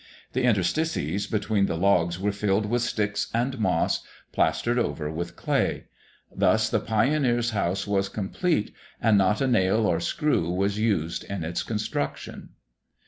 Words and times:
The 0.33 0.41
interstices 0.45 1.27
between 1.27 1.67
the 1.67 1.77
logs 1.77 2.19
were 2.19 2.31
filled 2.31 2.65
with 2.65 2.81
sticks 2.81 3.27
and 3.35 3.59
moss, 3.59 4.01
plastered 4.31 4.79
over 4.79 5.11
with 5.11 5.35
clay. 5.35 5.83
Thus 6.35 6.69
the 6.69 6.79
pioneer's 6.79 7.51
house 7.51 7.85
was 7.85 8.09
complete, 8.09 8.73
and 8.99 9.15
not 9.15 9.41
a 9.41 9.47
nail 9.47 9.85
or 9.85 9.99
screw 9.99 10.49
was 10.49 10.79
used 10.79 11.23
in 11.25 11.43
its 11.43 11.61
construction. 11.61 12.49